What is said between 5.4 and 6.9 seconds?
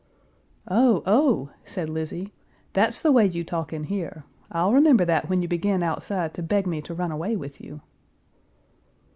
you begin outside to beg me